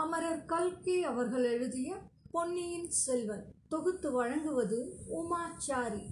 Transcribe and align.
அமரர் 0.00 0.44
கல்கி 0.44 1.02
அவர்கள் 1.02 1.44
எழுதிய 1.44 1.96
பொன்னியின் 2.30 2.90
செல்வன் 2.90 3.44
தொகுத்து 3.68 4.12
வழங்குவது 4.12 4.98
உமாச்சாரி. 5.08 6.02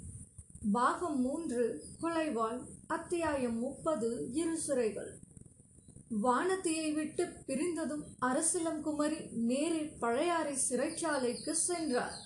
பாகம் 0.72 1.20
மூன்று 1.20 1.84
கொலைவாள் 2.00 2.60
அத்தியாயம் 2.86 3.58
முப்பது 3.58 4.32
இரு 4.32 4.58
சிறைகள். 4.66 5.10
வானதியை 6.22 6.94
விட்டு 6.94 7.24
பிரிந்ததும் 7.46 8.04
அரசிலங்குமரி 8.20 9.32
நேரில் 9.32 9.92
பழையாறை 9.98 10.56
சிறைச்சாலைக்கு 10.70 11.50
சென்றார். 11.50 12.16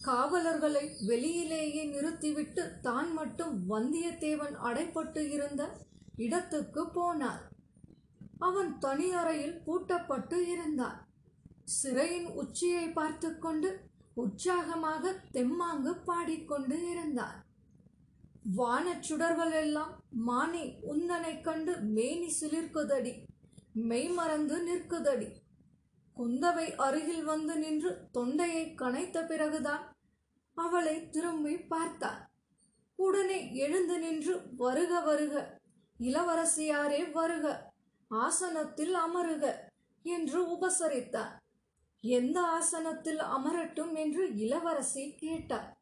காவலர்களை 0.00 0.84
வெளியிலேயே 1.06 1.88
நிறுத்திவிட்டு 1.88 2.80
தான் 2.80 3.12
மட்டும் 3.12 3.70
வந்தியத்தேவன் 3.70 4.58
அடைப்பட்டு 4.64 5.30
இருந்த 5.30 5.76
இடத்துக்கு 6.16 6.84
போனார். 6.84 7.50
அவன் 8.42 8.78
தனி 8.78 9.12
அறையில் 9.12 9.60
பூட்டப்பட்டு 9.66 10.38
இருந்தான். 10.48 11.08
சிறையின் 11.64 12.26
உச்சியை 12.26 12.88
பார்த்து 12.88 13.38
கொண்டு 13.38 13.80
உற்சாகமாக 14.14 15.14
தெம்மாங்கு 15.32 15.92
பாடிக்கொண்டு 16.04 16.90
இருந்தான். 16.90 17.44
வானச் 18.54 19.02
சுடர்கள் 19.02 19.52
எல்லாம் 19.52 20.02
மானே 20.10 20.78
உந்தனைக் 20.82 21.44
கண்டு 21.44 21.80
மேனி 21.80 22.32
சிலிர்க்குதடி 22.40 23.12
மெய்மறந்து 23.72 24.56
நிற்குதடி. 24.68 25.28
குந்தவை 26.16 26.74
அருகில் 26.76 27.24
வந்து 27.24 27.56
நின்று 27.56 27.90
தொண்டையை 28.12 28.74
கனைத்த 28.74 29.26
பிறகுதான் 29.26 29.96
அவளை 30.54 31.08
திரும்பி 31.08 31.56
பார்த்தார் 31.56 32.30
உடனே 32.96 33.54
எழுந்து 33.54 33.98
நின்று 33.98 34.34
வருக 34.56 35.00
வருக 35.00 35.60
இளவரசியாரே 36.00 37.12
வருக 37.12 37.71
ஆசனத்தில் 38.12 38.94
அமருக 38.94 39.54
என்று 40.02 40.46
உபசரித்தார். 40.46 41.40
எந்த 42.00 42.40
ஆசனத்தில் 42.40 43.18
அமரட்டும் 43.18 43.94
என்று 43.94 44.36
இளவரசி 44.36 45.14
கேட்டார். 45.14 45.76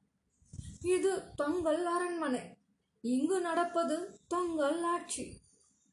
இது 0.83 1.35
தங்கள் 1.35 1.87
அரண்மனை. 1.87 2.41
இங்கு 3.01 3.41
நடப்பது 3.41 4.19
தங்கள் 4.29 4.83
ஆட்சி. 4.83 5.41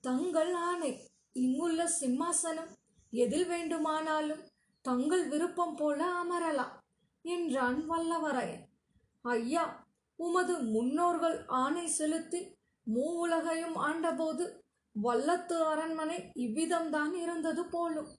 தங்கள் 0.01 0.53
ஆணை. 0.53 1.09
இங்குள்ள 1.33 1.91
சிம்மாசனம். 1.99 2.69
எதில் 3.11 3.45
வேண்டுமானாலும் 3.45 4.41
தங்கள் 4.81 5.27
விருப்பம் 5.27 5.75
போல 5.75 6.23
அமரலாம் 6.23 6.71
என்றான் 7.21 7.89
வல்லவரையன். 7.89 8.65
ஐயா 9.21 9.85
உமது 10.15 10.59
முன்னோர்கள் 10.59 11.45
ஆணை 11.47 11.87
செலுத்தி 11.87 12.55
மூவுலகையும் 12.95 13.75
ஆண்டபோது 13.75 14.65
வல்லத்து 15.01 15.55
அரண்மனை 15.63 16.17
இவ்விதம்தான் 16.35 17.13
இருந்தது 17.13 17.65
போலும். 17.65 18.09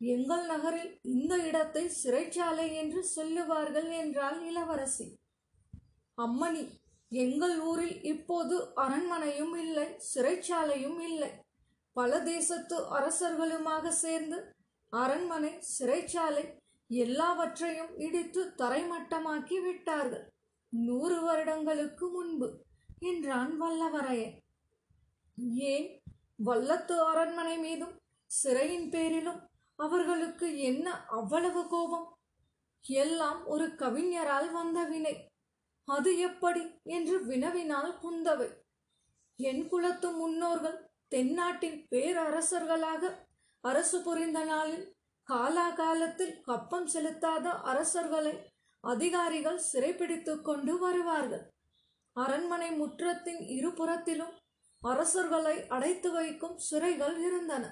எங்கள் 0.00 0.46
நகரில் 0.46 0.98
இந்த 1.02 1.34
இடத்தை 1.38 1.90
சிறைச்சாலை 2.02 2.66
என்று 2.72 3.04
சொல்லுவார்கள் 3.04 3.90
என்றாள் 3.90 4.38
இளவரசி. 4.46 5.06
அம்மணி 6.18 6.64
எங்கள் 7.08 7.56
ஊரில் 7.60 8.02
இப்போது 8.02 8.56
அரண்மனையும் 8.74 9.54
இல்லை 9.56 9.86
சிறைச்சாலையும் 10.14 11.00
இல்லை. 11.00 11.30
பல 11.92 12.20
தேசத்து 12.22 12.76
அரசர்களுமாக 12.88 13.90
சேர்ந்து 13.90 14.38
அரண்மனை 14.92 15.52
சிறைச்சாலை 15.78 16.44
எல்லாவற்றையும் 16.90 17.92
இடித்து 17.98 18.42
தரைமட்டமாக்கி 18.58 19.58
விட்டார்கள். 19.62 20.24
நூறு 20.68 21.22
வருடங்களுக்கு 21.22 22.06
முன்பு 22.08 22.48
என்றான் 22.98 23.52
வல்லவரையன். 23.62 24.34
ஏன்? 25.72 25.86
வல்லத்து 26.38 26.94
அரண்மனை 27.00 27.58
மீதும் 27.58 27.94
சிறையின் 28.30 28.90
பேரிலும் 28.90 29.40
அவர்களுக்கு 29.78 30.60
என்ன 30.60 31.06
அவ்வளவு 31.06 31.68
கோபம்? 31.68 32.08
எல்லாம் 32.84 33.46
ஒரு 33.46 33.74
கவிஞரால் 33.74 34.50
வந்த 34.52 34.84
வினை. 34.84 35.28
அது 35.88 36.18
எப்படி 36.18 36.62
என்று 36.82 37.26
வினவினால் 37.26 37.92
குந்தவை. 38.02 38.48
என் 39.36 39.68
குலத்து 39.68 40.10
முன்னோர்கள் 40.10 40.78
தென்னாட்டின் 41.08 41.86
பேரரசர்களாக 41.90 43.12
அரசு 43.60 44.02
புரிந்த 44.02 44.44
நாளில் 44.44 44.86
காலாகாலத்தில் 45.28 46.40
கப்பம் 46.40 46.86
செலுத்தாத 46.86 47.46
அரசர்களை 47.62 48.34
அதிகாரிகள் 48.80 49.58
சிறைப்பிடித்து 49.58 50.42
கொண்டு 50.42 50.78
வருவார்கள். 50.78 51.44
அரண்மனை 52.16 52.70
முற்றத்தின் 52.80 53.42
இருபுறத்திலும் 53.58 54.34
அரசர்களை 54.90 55.56
அடைத்து 55.68 56.12
வைக்கும் 56.12 56.58
சிறைகள் 56.70 57.16
இருந்தன. 57.28 57.64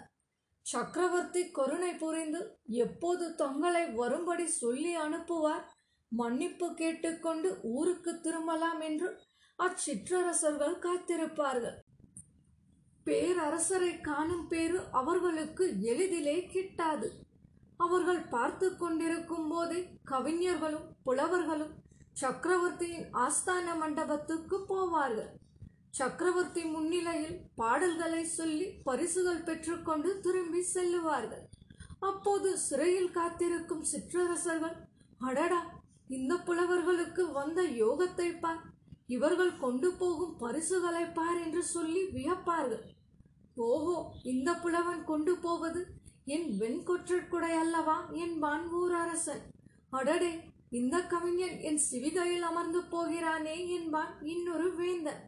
சக்கரவர்த்தி 0.66 1.42
கருணை 1.50 1.92
புரிந்து 1.94 2.40
எப்போது 2.84 3.34
தங்களை 3.34 3.84
வரும்படி 3.90 4.46
சொல்லி 4.46 4.92
அனுப்புவார்? 4.96 5.64
மன்னிப்பு 6.12 6.74
கேட்டுக்கொண்டு 6.74 7.50
ஊருக்கு 7.62 8.20
திரும்பலாம் 8.20 8.80
என்று 8.80 9.08
அச்சிற்றரசர்கள் 9.58 10.76
காத்திருப்பார்கள். 10.78 11.76
பேரரசரை 13.06 13.92
காணும் 14.00 14.46
பேரு 14.48 14.80
அவர்களுக்கு 14.92 15.64
எளிதிலே 15.82 16.36
கிட்டாது. 16.54 17.08
அவர்கள் 17.76 18.22
பார்த்து 18.28 18.66
கொண்டிருக்கும் 18.76 19.48
போதே 19.48 19.80
கவிஞர்களும் 20.04 20.88
புலவர்களும் 21.04 21.74
சக்கரவர்த்தியின் 22.12 23.08
ஆஸ்தான 23.24 23.76
மண்டபத்துக்கு 23.78 24.58
போவார்கள். 24.68 25.30
சக்கரவர்த்தி 25.98 26.62
முன்னிலையில் 26.74 27.36
பாடல்களை 27.60 28.22
சொல்லி 28.36 28.66
பரிசுகள் 28.86 29.44
பெற்றுக்கொண்டு 29.48 30.10
திரும்பி 30.24 30.62
செல்லுவார்கள். 30.74 31.42
அப்போது 32.10 32.50
சிறையில் 32.58 33.14
காத்திருக்கும் 33.16 33.84
சிற்றரசர்கள் 33.90 34.76
அடடா 35.28 35.60
இந்த 36.16 36.32
புலவர்களுக்கு 36.46 37.24
வந்த 37.32 37.62
யோகத்தை 37.82 38.28
பார். 38.44 38.62
இவர்கள் 39.16 39.52
கொண்டு 39.64 39.88
போகும் 40.00 40.34
பரிசுகளை 40.42 41.04
பார் 41.18 41.38
என்று 41.44 41.62
சொல்லி 41.74 42.02
வியப்பார்கள். 42.16 42.84
ஓஹோ 43.68 43.96
இந்த 44.32 44.50
புலவன் 44.62 45.02
கொண்டு 45.10 45.34
போவது 45.44 45.80
என் 46.36 46.48
வெண்கொற்றற்குடை 46.60 47.52
அல்லவா? 47.64 47.96
என்பான் 48.24 48.66
அரசன் 49.02 49.44
அடடே 49.98 50.32
இந்த 50.80 50.96
கவிஞன் 51.12 51.56
என் 51.68 51.80
சிவிகையில் 51.88 52.46
அமர்ந்து 52.50 52.80
போகிறானே 52.92 53.56
என்பான் 53.76 54.12
இன்னொரு 54.34 54.68
வேந்தன். 54.80 55.22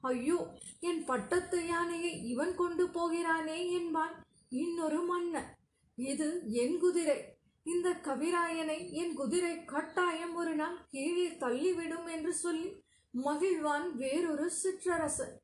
ஐயோ 0.00 0.38
என் 0.80 1.04
பட்டத்து 1.04 1.66
யானையை 1.66 2.12
இவன் 2.28 2.54
கொண்டு 2.54 2.84
போகிறானே 2.86 3.58
என்பான் 3.70 4.14
இன்னொரு 4.48 5.00
மன்னன் 5.02 5.50
இது 5.96 6.28
என் 6.62 6.78
குதிரை. 6.78 7.18
இந்த 7.62 7.88
கவிராயனை 7.90 8.92
என் 8.92 9.14
குதிரை 9.14 9.64
கட்டாயம் 9.64 10.34
ஒரு 10.34 10.54
நாள் 10.54 10.76
கீழே 10.90 11.26
தள்ளிவிடும் 11.28 12.06
என்று 12.06 12.32
சொல்லி 12.34 12.70
மகிழ்வான் 13.14 13.86
வேறொரு 13.94 14.50
சிற்றரசன் 14.62 15.34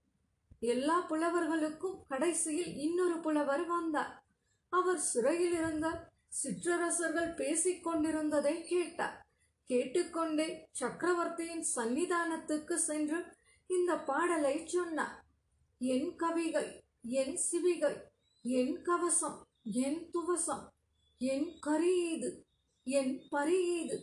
எல்லா 0.61 0.97
புலவர்களுக்கும் 1.01 1.99
கடைசியில் 2.09 2.77
இன்னொரு 2.77 3.17
புலவர் 3.21 3.67
வந்தார். 3.67 4.13
அவர் 4.69 4.99
சிறையில் 4.99 5.53
இருந்த 5.53 5.87
சிற்றரசர்கள் 6.29 7.35
பேசிக் 7.35 7.85
கொண்டிருந்ததை 7.85 8.55
கேட்டார். 8.65 9.17
கேட்டுக்கொண்டே 9.71 10.69
சக்கரவர்த்தியின் 10.71 11.65
சன்னிதானத்துக்கு 11.77 12.75
சென்று 12.75 13.19
இந்த 13.71 13.97
பாடலை 13.97 14.67
சொன்னார் 14.67 15.25
என் 15.81 16.17
கவிகை 16.17 16.67
என் 17.09 17.37
சிவிகை 17.51 17.95
என் 18.45 18.83
கவசம் 18.83 19.39
என் 19.63 20.11
துவசம் 20.13 20.65
என் 21.21 21.49
கரியீது 21.67 22.31
என் 22.87 23.15
பரியீது 23.31 23.97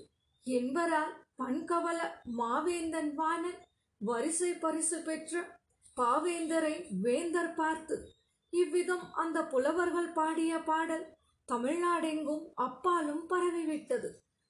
என்பரால் 0.43 1.13
பண்கவல 1.37 1.99
மாவேந்தன் 2.37 3.13
வாணன் 3.13 3.59
வரிசை 4.01 4.51
பரிசு 4.53 5.01
பெற்ற 5.01 5.59
பாவேந்தரை 5.97 6.75
வேந்தர் 7.01 7.53
பார்த்து 7.53 7.95
இவ்விதம் 8.53 9.13
அந்த 9.13 9.43
புலவர்கள் 9.43 10.11
பாடிய 10.11 10.59
பாடல் 10.59 11.05
தமிழ்நாடெங்கும் 11.47 12.43
அப்பாலும் 12.55 13.23
பரவிவிட்டது. 13.29 14.09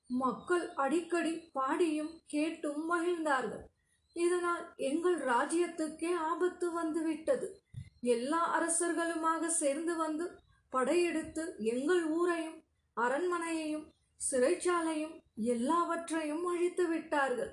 மக்கள் 0.09 0.65
அடிக்கடி 0.73 1.33
பாடியும் 1.51 2.13
கேட்டும் 2.25 2.85
மகிழ்ந்தார்கள். 2.85 3.70
இதனால் 4.13 4.73
எங்கள் 4.75 5.17
ராஜ்யத்துக்கே 5.17 6.15
ஆபத்து 6.15 6.71
வந்துவிட்டது. 6.71 7.63
எல்லா 8.01 8.41
அரசர்களுமாக 8.57 9.47
சேர்ந்து 9.47 9.95
வந்து 9.95 10.39
படையெடுத்து 10.69 11.55
எங்கள் 11.57 12.03
ஊரையும் 12.03 12.63
அரண்மனையையும் 12.97 13.87
சிறைச்சாலையும் 14.31 15.15
எல்லாவற்றையும் 15.33 16.45
அழித்து 16.45 16.87
விட்டார்கள். 16.87 17.51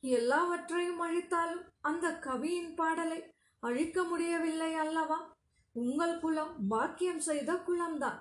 எல்லாவற்றையும் 0.00 1.00
அழித்தாலும் 1.00 1.64
அந்த 1.80 2.18
கவியின் 2.18 2.74
பாடலை 2.74 3.20
அழிக்க 3.62 4.02
முடியவில்லை 4.02 4.74
அல்லவா? 4.74 5.18
உங்கள் 5.72 6.18
குலம் 6.18 6.68
பாக்கியம் 6.68 7.18
செய்த 7.18 7.52
குலம்தான். 7.52 8.20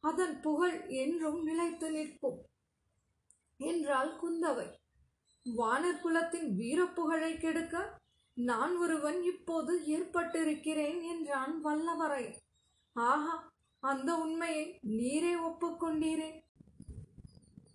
அதன் 0.00 0.40
புகழ் 0.40 0.86
என்றும் 0.86 1.42
நிலைத்து 1.42 1.90
நிற்கும் 1.90 2.38
என்றாள் 3.56 4.12
குந்தவை. 4.22 4.79
வானர் 5.46 6.00
குலத்தின் 6.00 6.48
வீரப்புகழை 6.58 7.38
கெடுக்க 7.38 7.76
நான் 8.34 8.76
ஒருவன் 8.76 9.22
இப்போது 9.22 9.72
ஏற்பட்டிருக்கிறேன் 9.86 11.02
என்றான் 11.02 11.64
வல்லவரை. 11.64 12.34
ஆஹா 12.92 13.52
அந்த 13.78 14.16
உண்மையை 14.16 14.78
நீரே 14.88 15.32
ஒப்புக்கொண்டீரேன் 15.48 16.36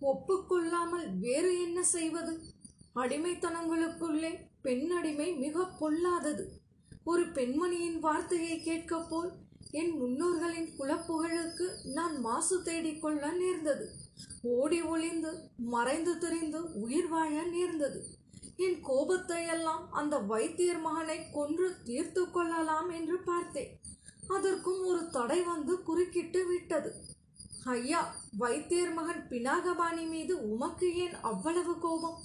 ஒப்புக்கொள்ளாமல் 0.00 1.18
வேறு 1.18 1.62
என்ன 1.62 1.82
செய்வது? 1.82 2.40
அடிமைத்தனங்களுக்குள்ளே 2.94 4.32
பெண் 4.62 4.90
அடிமை 4.90 5.32
மிக 5.32 5.64
பொல்லாதது. 5.80 6.46
ஒரு 7.04 7.22
பெண்மணியின் 7.22 7.98
வார்த்தையை 7.98 8.54
கேட்கப்போல் 8.58 9.30
என் 9.70 9.92
முன்னோர்களின் 9.98 10.70
குலப்புகழுக்கு 10.78 11.66
நான் 11.84 12.16
மாசு 12.20 12.62
தேடிக்கொள்ள 12.62 13.32
நேர்ந்தது. 13.32 13.86
ஓடி 14.42 14.82
ஒளிந்து 14.82 15.50
மறைந்து 15.56 16.18
திரிந்து 16.18 16.80
உயிர் 16.80 17.08
வாழ 17.08 17.42
நேர்ந்தது. 17.42 18.04
என் 18.56 18.80
கோபத்தை 18.80 19.46
எல்லாம் 19.46 19.92
அந்த 19.92 20.18
வைத்தியர் 20.18 20.80
மகனை 20.80 21.30
கொன்று 21.32 21.76
தீர்த்து 21.84 22.30
கொள்ளலாம் 22.30 22.90
என்று 22.90 23.18
பார்த்தேன். 23.18 23.80
அதற்கும் 24.28 24.84
ஒரு 24.84 25.10
தடை 25.10 25.42
வந்து 25.42 25.82
குறுக்கிட்டு 25.82 26.46
விட்டது. 26.46 26.94
ஐயா 27.64 28.14
வைத்தியர் 28.38 28.92
மகன் 28.92 29.26
பினாகபாணி 29.28 30.08
மீது 30.08 30.50
உமக்கு 30.50 30.96
ஏன் 30.96 31.14
அவ்வளவு 31.14 31.78
கோபம்? 31.78 32.22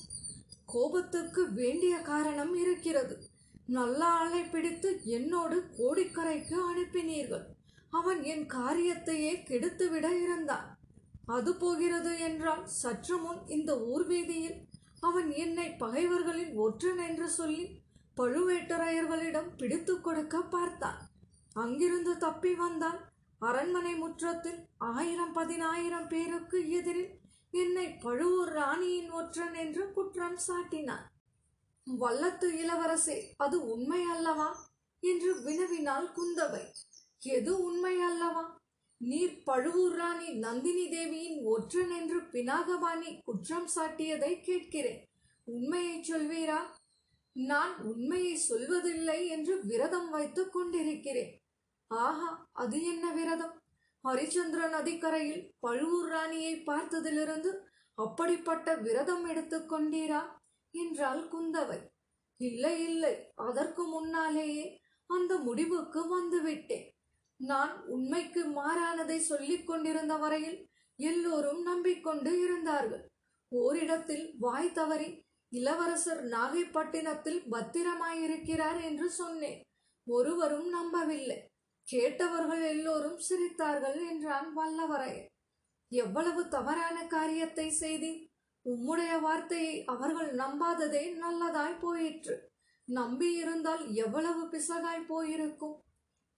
கோபத்துக்கு 0.66 1.54
வேண்டிய 1.54 1.98
காரணம் 1.98 2.56
இருக்கிறது. 2.56 3.30
நல்ல 3.68 4.06
ஆளை 4.06 4.44
பிடித்து 4.44 5.02
என்னோடு 5.06 5.64
கோடிக்கரைக்கு 5.78 6.58
அனுப்பினீர்கள். 6.72 7.46
அவன் 7.90 8.24
என் 8.24 8.48
காரியத்தையே 8.48 9.34
கெடுத்துவிட 9.48 10.22
இருந்தான். 10.22 10.71
அது 11.36 11.52
போகிறது 11.56 12.12
என்றால் 12.20 12.64
சற்று 12.82 13.16
முன் 13.18 13.42
இந்த 13.48 13.72
ஊர் 13.92 14.06
வீதியில் 14.06 14.60
அவன் 15.00 15.30
என்னை 15.44 15.68
பகைவர்களின் 15.84 16.54
ஒற்றன் 16.56 17.02
என்று 17.10 17.28
சொல்லி 17.30 17.64
பழுவேட்டரையர்களிடம் 18.18 19.50
பிடித்து 19.58 19.94
கொடுக்க 20.02 20.42
பார்த்தான். 20.56 21.00
அங்கிருந்து 21.54 22.14
தப்பி 22.18 22.52
வந்தான் 22.54 23.00
அரண்மனை 23.42 23.94
முற்றத்தில் 23.96 24.60
ஆயிரம் 24.78 25.34
பதினாயிரம் 25.34 26.08
பேருக்கு 26.08 26.58
எதிரில் 26.70 27.12
என்னை 27.54 27.88
பழுவூர் 28.04 28.52
ராணியின் 28.52 29.12
ஒற்றன் 29.12 29.56
என்று 29.64 29.84
குற்றம் 29.94 30.40
சாட்டினான். 30.48 31.06
வல்லத்து 31.88 32.48
இளவரசே 32.62 33.18
அது 33.38 33.58
உண்மை 33.74 34.02
அல்லவா 34.14 34.50
என்று 35.04 35.32
வினவினாள் 35.46 36.10
குந்தவை. 36.18 36.64
எது 37.38 37.54
உண்மை 37.64 37.96
அல்லவா 38.10 38.44
நீர் 39.02 39.44
பழுவூர் 39.44 39.96
ராணி 39.96 40.34
நந்தினி 40.34 40.90
தேவியின் 40.90 41.44
ஒற்றன் 41.44 41.90
என்று 41.90 42.22
பினாகபாணி 42.22 43.20
குற்றம் 43.24 43.68
சாட்டியதை 43.76 44.42
கேட்கிறேன். 44.42 45.10
உண்மையை 45.44 46.06
சொல்வீரா? 46.10 46.58
நான் 47.34 47.84
உண்மையை 47.84 48.40
சொல்வதில்லை 48.50 49.28
என்று 49.28 49.66
விரதம் 49.66 50.10
வைத்துக் 50.10 50.54
கொண்டிருக்கிறேன். 50.54 51.42
ஆஹா 51.88 52.50
அது 52.54 52.84
என்ன 52.84 53.14
விரதம்? 53.14 53.62
ஹரிச்சந்திர 54.08 54.70
நதிக்கரையில் 54.70 55.52
பழுவூர் 55.60 56.10
ராணியை 56.10 56.64
பார்த்ததிலிருந்து 56.64 57.60
அப்படிப்பட்ட 57.94 58.76
விரதம் 58.76 59.30
எடுத்துக்கொண்டீரா 59.30 60.22
என்றாள் 60.72 61.28
குந்தவை. 61.28 61.80
இல்லை 62.38 62.84
இல்லை 62.84 63.32
அதற்கு 63.36 63.84
முன்னாலேயே 63.84 64.80
அந்த 65.08 65.36
முடிவுக்கு 65.38 66.02
வந்துவிட்டேன். 66.18 66.91
நான் 67.42 67.84
உண்மைக்கு 67.86 68.42
மாறானதை 68.46 69.18
சொல்லிக் 69.18 69.68
கொண்டிருந்த 69.68 70.16
வரையில் 70.16 70.70
எல்லோரும் 70.96 71.62
நம்பிக்கொண்டு 71.62 72.42
இருந்தார்கள். 72.42 73.10
ஓரிடத்தில் 73.48 74.36
வாய் 74.40 74.72
தவறி 74.72 75.24
இளவரசர் 75.50 76.24
நாகைப்பட்டினத்தில் 76.26 77.42
பத்திரமாயிருக்கிறார் 77.52 78.84
என்று 78.84 79.10
சொன்னேன். 79.10 79.62
ஒருவரும் 80.08 80.70
நம்பவில்லை. 80.70 81.50
கேட்டவர்கள் 81.84 82.64
எல்லோரும் 82.64 83.20
சிரித்தார்கள் 83.30 84.10
என்றான் 84.10 84.58
வல்லவரையன். 84.58 85.30
எவ்வளவு 85.88 86.48
தவறான 86.48 87.08
காரியத்தை 87.08 87.70
செய்தி 87.70 88.12
உம்முடைய 88.66 89.20
வார்த்தையை 89.22 89.84
அவர்கள் 89.86 90.36
நம்பாததே 90.36 91.04
நல்லதாய் 91.24 91.80
போயிற்று. 91.80 92.50
நம்பி 92.86 93.34
இருந்தால் 93.34 93.94
எவ்வளவு 93.94 94.50
பிசகாய் 94.50 95.08
போயிருக்கும். 95.08 95.84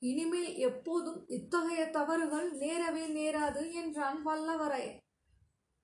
இனிமேல் 0.04 0.52
எப்போதும் 0.68 1.20
இத்தகைய 1.28 1.82
தவறுகள் 1.90 2.50
நேரவே 2.58 3.06
நேராது 3.18 3.62
என்றான் 3.74 4.20
வல்லவரையன் 4.26 5.00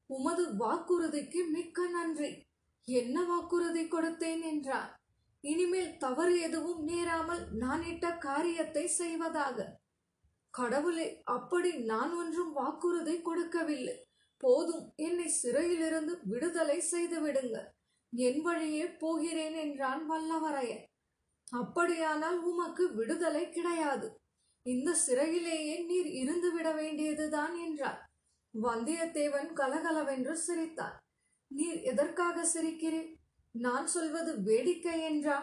உமது 0.09 0.43
வாக்குறுதிக்கு 0.57 1.41
மிக்க 1.49 1.87
நன்றி. 1.87 2.29
என்ன 2.87 3.23
வாக்குறுதி 3.23 3.83
கொடுத்தேன் 3.85 4.41
என்றான். 4.41 4.89
இனிமேல் 5.43 5.91
தவறு 5.97 6.33
எதுவும் 6.39 6.81
நேராமல் 6.83 7.43
நான் 7.53 7.83
இட்ட 7.83 8.05
காரியத்தை 8.17 8.85
செய்வதாக. 8.87 9.67
கடவுளே 10.53 11.07
அப்படி 11.23 11.71
நான் 11.83 12.13
ஒன்றும் 12.13 12.51
வாக்குறுதி 12.53 13.15
கொடுக்கவில்லை. 13.21 13.97
போதும் 14.43 14.85
என்னை 14.95 15.27
சிறையிலிருந்து 15.41 16.13
விடுதலை 16.23 16.79
செய்து 16.93 17.19
விடுங்க. 17.21 17.57
என் 18.13 18.41
வழியே 18.41 18.85
போகிறேன் 19.03 19.57
என்றான் 19.65 20.03
வல்லவரையன் 20.11 20.85
அப்படியானால் 21.53 22.37
உமக்கு 22.39 22.93
விடுதலை 22.93 23.49
கிடையாது. 23.49 24.07
இந்த 24.65 24.95
சிறையிலேயே 25.07 25.85
நீர் 25.85 26.05
இருந்து 26.05 26.51
விட 26.51 26.71
வேண்டியதுதான் 26.71 27.55
என்றார் 27.57 27.99
வந்தியத்தேவன் 28.53 29.53
கலகலவென்று 29.53 30.37
சிரித்தார் 30.37 30.95
நீர் 31.47 31.81
எதற்காக 31.81 32.45
சிரிக்கிறேன் 32.45 33.09
நான் 33.51 33.87
சொல்வது 33.87 34.41
வேடிக்கை 34.41 35.01
என்றா? 35.01 35.37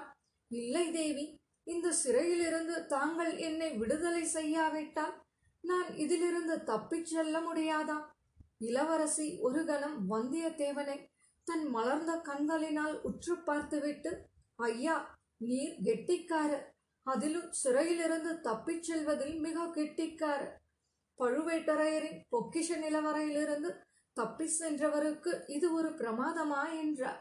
இல்லை 0.50 0.90
தேவி 0.90 1.38
இந்த 1.64 1.92
சிறையிலிருந்து 1.92 2.86
தாங்கள் 2.86 3.36
என்னை 3.36 3.76
விடுதலை 3.76 4.24
செய்யாவிட்டால் 4.24 5.14
நான் 5.60 5.94
இதிலிருந்து 5.94 6.62
தப்பிச் 6.62 7.06
செல்ல 7.06 7.40
முடியாதா? 7.40 7.98
இளவரசி 8.58 9.38
ஒரு 9.38 9.64
கணம் 9.64 10.10
வந்தியத்தேவனை 10.10 10.96
தன் 11.44 11.66
மலர்ந்த 11.68 12.12
கண்களினால் 12.20 13.00
உற்று 13.00 13.34
பார்த்துவிட்டு 13.42 14.12
ஐயா 14.58 15.15
நீர் 15.40 15.76
கெட்டிக்காரர் 15.82 16.66
அதிலும் 17.02 17.50
சிறையிலிருந்து 17.52 18.40
தப்பிச் 18.40 18.82
செல்வதில் 18.82 19.36
மிக 19.38 19.66
கெட்டிக்காரர் 19.66 20.54
பழுவேட்டரையரின் 21.18 22.20
பொக்கிஷ 22.32 22.68
நிலவரையிலிருந்து 22.76 23.70
தப்பி 24.12 24.46
சென்றவருக்கு 24.58 25.32
இது 25.46 25.72
ஒரு 25.72 25.88
பிரமாதமா 25.88 26.62
என்றார். 26.80 27.20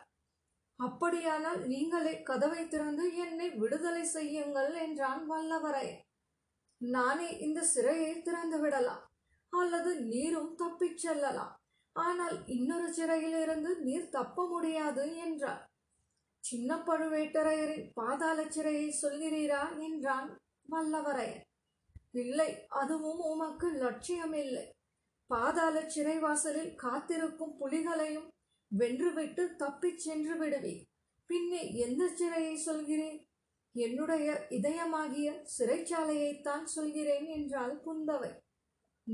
அப்படியானால் 0.80 1.62
நீங்களே 1.66 2.22
கதவை 2.22 2.68
திறந்து 2.68 3.16
என்னை 3.16 3.50
விடுதலை 3.50 4.04
செய்யுங்கள் 4.04 4.74
என்றான் 4.76 5.30
வல்லவரை. 5.30 5.88
நானே 6.82 7.38
இந்த 7.38 7.60
சிறையை 7.76 8.22
திறந்து 8.22 8.60
விடலாம் 8.60 9.04
அல்லது 9.50 10.02
நீரும் 10.02 10.56
தப்பிச் 10.56 10.98
செல்லலாம். 10.98 11.54
ஆனால் 11.96 12.48
இன்னொரு 12.48 12.94
சிறையிலிருந்து 12.94 13.82
நீர் 13.82 14.10
தப்ப 14.10 14.48
முடியாது 14.48 15.18
என்றார். 15.18 15.64
சின்ன 16.48 16.76
பழுவேட்டரையரின் 16.76 17.92
பாதாள 17.94 18.44
சிறையை 18.44 18.94
சொல்கிறீரா? 19.02 19.80
என்றான் 19.80 20.38
வல்லவரையன் 20.72 21.44
இல்லை 22.12 22.68
அதுவும் 22.68 23.20
உமக்கு 23.20 23.68
லட்சியமில்லை. 23.72 24.66
பாதாள 25.28 25.82
சிறைவாசலில் 25.82 26.76
காத்திருக்கும் 26.76 27.56
புலிகளையும் 27.62 28.28
வென்றுவிட்டு 28.78 29.56
தப்பிச் 29.56 30.00
சென்று 30.00 30.34
விடுவி 30.42 30.76
பின்னே 31.26 31.62
எந்த 31.76 32.04
சிறையை 32.06 32.56
சொல்கிறேன்? 32.56 33.18
என்னுடைய 33.76 34.48
இதயமாகிய 34.50 35.28
சிறைச்சாலையைத்தான் 35.58 36.64
சொல்கிறேன் 36.64 37.26
என்றாள் 37.26 37.76
குந்தவை 37.86 38.32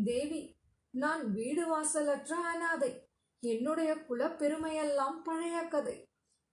தேவி 0.04 0.56
நான் 0.92 1.32
வீடு 1.32 1.64
வாசலற்ற 1.74 2.32
அனாதை. 2.54 2.92
என்னுடைய 3.40 3.92
குலப்பெருமையெல்லாம் 4.10 5.20
பழைய 5.24 5.58
கதை. 5.68 5.98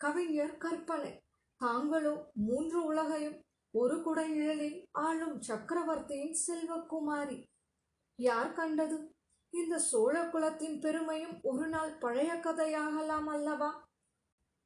கவிஞர் 0.01 0.57
கற்பனை. 0.57 1.13
தாங்களோ 1.61 2.13
மூன்று 2.33 2.85
உலகையும் 2.85 3.39
ஒரு 3.75 3.97
குடைநிழலில் 3.97 4.85
ஆளும் 4.93 5.41
சக்கரவர்த்தியின் 5.41 6.37
செல்வக்குமாரி. 6.47 7.39
யார் 8.19 8.53
கண்டது? 8.53 8.99
இந்த 9.53 9.79
சோழ 9.79 10.15
குலத்தின் 10.25 10.81
பெருமையும் 10.81 11.37
ஒரு 11.43 11.69
நாள் 11.69 11.93
பழைய 11.99 12.35
கதையாகலாம் 12.35 13.29
அல்லவா? 13.29 13.71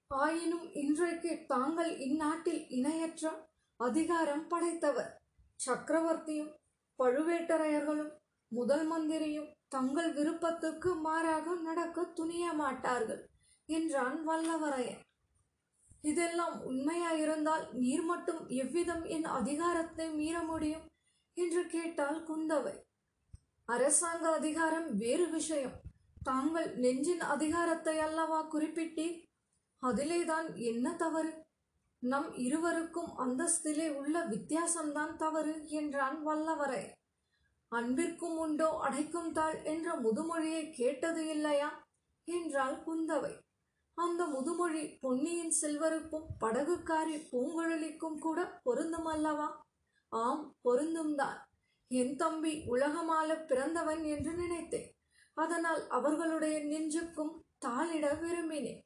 ஆயினும் 0.09 0.67
இன்றைக்கு 0.73 1.45
தாங்கள் 1.47 1.99
இந்நாட்டில் 1.99 2.69
இணையற்ற 2.69 3.49
அதிகாரம் 3.81 4.49
படைத்தவர். 4.49 5.13
சக்கரவர்த்தியும் 5.67 6.53
பழுவேட்டரையர்களும் 6.99 8.13
முதல் 8.53 8.85
மந்திரியும் 8.87 9.49
தங்கள் 9.69 10.13
விருப்பத்துக்கு 10.13 10.95
மாறாக 10.95 11.55
நடக்க 11.55 12.05
துணிய 12.05 12.53
மாட்டார்கள் 12.53 13.23
என்றான் 13.67 14.29
வல்லவரையன். 14.29 15.03
இதெல்லாம் 16.05 16.57
உண்மையாயிருந்தால் 16.67 17.73
நீர் 17.73 18.03
மட்டும் 18.03 18.49
எவ்விதம் 18.49 19.05
என் 19.05 19.25
அதிகாரத்தை 19.25 20.11
மீற 20.11 20.43
முடியும்? 20.43 20.87
என்று 21.37 21.67
கேட்டாள் 21.67 22.19
குந்தவை. 22.23 22.75
அரசாங்க 23.69 24.33
அதிகாரம் 24.33 24.97
வேறு 24.97 25.31
விஷயம். 25.31 25.77
தாங்கள் 26.23 26.77
நெஞ்சின் 26.77 27.21
அதிகாரத்தை 27.21 27.99
அல்லவா 27.99 28.41
குறிப்பிட்டீர்? 28.53 29.17
அதிலேதான் 29.83 30.55
என்ன 30.55 30.95
தவறு? 30.95 31.33
நம் 31.99 32.35
இருவருக்கும் 32.37 33.19
அந்தஸ்திலே 33.19 33.95
உள்ள 33.95 34.27
வித்தியாசம்தான் 34.27 35.17
தவறு 35.17 35.69
என்றான் 35.69 36.27
வல்லவரை. 36.27 36.85
அன்பிற்கும் 37.69 38.37
உண்டோ 38.37 38.79
அடைக்கும் 38.81 39.33
தாள் 39.33 39.63
என்ற 39.63 39.95
முதுமொழியை 39.95 40.73
கேட்டது 40.73 41.29
இல்லையா? 41.29 41.85
என்றாள் 42.25 42.83
குந்தவை. 42.87 43.33
அந்த 44.03 44.23
முதுமொழி 44.27 44.99
பொன்னியின் 45.01 45.55
செல்வருக்கும் 45.61 46.27
படகுக்காரி 46.41 47.17
பூங்குழலிக்கும் 47.33 48.19
கூட 48.19 48.61
பொருந்தும் 48.63 49.05
அல்லவா? 49.05 49.65
ஆம் 50.09 50.55
பொருந்தும் 50.63 51.17
தான். 51.17 51.39
என் 51.91 52.17
தம்பி 52.17 52.53
உலகமால 52.67 53.47
பிறந்தவன் 53.47 54.03
என்று 54.05 54.33
நினைத்தேன். 54.35 54.89
அதனால் 55.35 55.89
அவர்களுடைய 55.89 56.57
நெஞ்சுக்கும் 56.59 57.33
தாளிட 57.67 58.07
விரும்பினேன். 58.25 58.81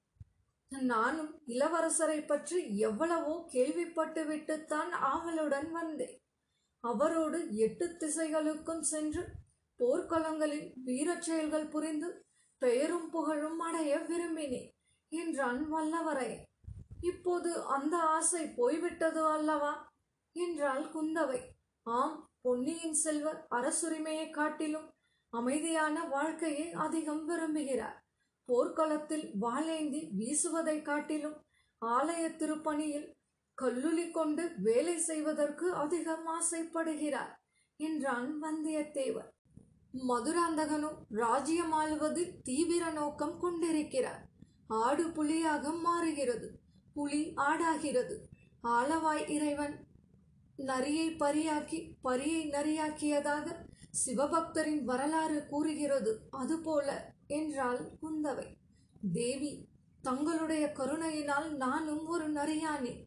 நானும் 0.68 1.42
இளவரசரை 1.46 2.26
பற்றி 2.26 2.76
எவ்வளவோ 2.78 3.44
கேள்விப்பட்டு 3.46 4.24
விட்டுத்தான் 4.24 4.90
ஆவலுடன் 4.90 5.70
வந்தேன். 5.70 6.16
அவரோடு 6.84 7.56
எட்டு 7.56 7.86
திசைகளுக்கும் 8.00 8.84
சென்று 8.92 9.24
போர்க்களங்களில் 9.80 10.72
வீரச் 10.84 11.22
செயல்கள் 11.22 11.68
புரிந்து 11.68 12.08
பெயரும் 12.58 13.10
புகழும் 13.10 13.58
அடைய 13.58 13.98
விரும்பினேன். 14.08 14.70
என்றான் 15.08 15.72
வல்லவரையன் 15.72 16.44
இப்போது 17.00 17.64
அந்த 17.64 17.96
ஆசை 17.96 18.48
போய்விட்டது 18.48 19.26
அல்லவா? 19.26 19.92
என்றாள் 20.32 20.84
குந்தவை. 20.92 21.40
ஆம் 21.82 22.30
பொன்னியின் 22.40 22.94
செல்வர் 22.94 23.46
அரசுரிமையை 23.50 24.30
காட்டிலும் 24.30 24.90
அமைதியான 25.28 26.04
வாழ்க்கையை 26.04 26.72
அதிகம் 26.72 27.28
விரும்புகிறார். 27.28 27.98
போர்க்களத்தில் 28.44 29.32
வாளேந்தி 29.40 30.10
வீசுவதை 30.12 30.82
காட்டிலும் 30.82 31.44
ஆலய 31.86 32.28
திருப்பணியில் 32.36 33.14
கல்லுலி 33.62 34.10
கொண்டு 34.10 34.54
வேலை 34.58 34.98
செய்வதற்கு 34.98 35.72
அதிகம் 35.72 36.26
ஆசைப்படுகிறார் 36.26 37.32
என்றான் 37.76 38.42
வந்தியத்தேவர் 38.42 39.30
மதுராந்தகனும் 40.08 40.98
ராஜ்யம் 41.08 41.72
ஆளுவதில் 41.72 42.32
தீவிர 42.42 42.90
நோக்கம் 42.90 43.38
கொண்டிருக்கிறார். 43.38 44.22
ஆடு 44.68 45.10
புலியாக 45.10 45.72
மாறுகிறது. 45.72 46.58
புலி 46.94 47.32
ஆடாகிறது. 47.36 48.18
ஆளவாய் 48.62 49.28
இறைவன் 49.28 49.86
நரியை 50.56 51.10
பரியாக்கி 51.10 51.94
பரியை 52.02 52.50
நரியாக்கியதாக 52.50 53.54
சிவபக்தரின் 54.06 54.82
வரலாறு 54.82 55.46
கூறுகிறது. 55.48 56.28
அதுபோல 56.30 57.12
என்றாள் 57.26 57.90
குந்தவை. 58.02 58.56
தேவி 59.12 59.68
தங்களுடைய 60.02 60.72
கருணையினால் 60.72 61.56
நானும் 61.56 62.06
ஒரு 62.06 62.32
நரியானே 62.32 63.04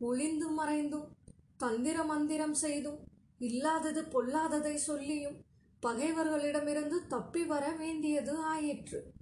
ஒளிந்தும் 0.00 0.54
மறைந்தும் 0.54 1.16
தந்திர 1.56 2.04
மந்திரம் 2.04 2.54
செய்தும் 2.54 2.98
இல்லாதது 3.38 4.02
பொல்லாததை 4.02 4.74
சொல்லியும் 4.74 5.44
பகைவர்களிடமிருந்து 5.86 7.06
தப்பி 7.08 7.44
வர 7.44 7.72
வேண்டியது 7.72 8.36
ஆயிற்று. 8.36 9.12